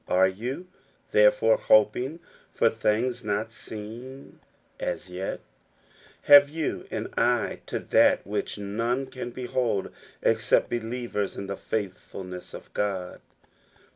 [0.07, 0.65] Are yoit^
[1.11, 2.21] therefore, hoping
[2.55, 4.39] for things not seen
[4.79, 5.41] as yet?
[6.23, 9.91] Have you an eye to that which none can behold
[10.23, 13.21] except believers in the faithfulness of God